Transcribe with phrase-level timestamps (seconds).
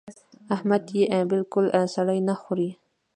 [0.55, 2.69] احمد يې بالکل سړه نه خوري.